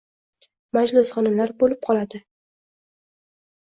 majlisxonalar 0.77 1.55
bo‘lib 1.63 1.87
qoladi. 1.87 2.25